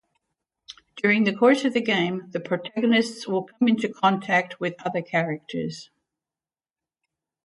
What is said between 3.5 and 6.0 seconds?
in contact with other characters.